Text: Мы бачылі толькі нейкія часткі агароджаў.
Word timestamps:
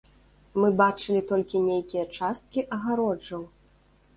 Мы 0.63 0.69
бачылі 0.79 1.21
толькі 1.31 1.61
нейкія 1.67 2.05
часткі 2.17 2.67
агароджаў. 2.79 3.41